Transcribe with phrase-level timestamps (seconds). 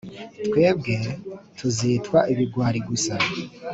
[0.45, 0.95] twebwe
[1.57, 3.15] tuzitwa ibigwari gusa